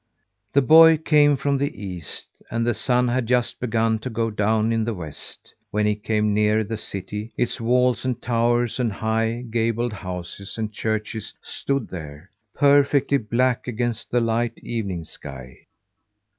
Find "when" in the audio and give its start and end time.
5.69-5.85